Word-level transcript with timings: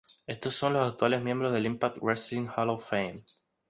Estos 0.25 0.55
son 0.55 0.73
los 0.73 0.91
actuales 0.93 1.21
miembros 1.21 1.53
del 1.53 1.67
Impact 1.67 1.99
Wrestling 2.01 2.47
Hall 2.57 2.69
of 2.71 2.89
Fame. 2.89 3.13